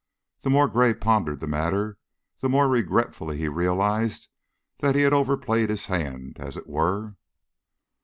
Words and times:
The 0.41 0.49
more 0.49 0.67
Gray 0.67 0.95
pondered 0.95 1.41
the 1.41 1.45
matter, 1.47 1.99
the 2.39 2.49
more 2.49 2.67
regretfully 2.67 3.37
he 3.37 3.47
realized 3.47 4.29
that 4.79 4.95
he 4.95 5.03
had 5.03 5.13
overplayed 5.13 5.69
his 5.69 5.85
hand, 5.85 6.37
as 6.39 6.57
it 6.57 6.65
were. 6.65 7.17